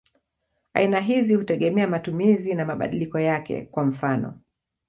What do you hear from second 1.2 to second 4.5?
hutegemea matumizi na mabadiliko yake; kwa mfano.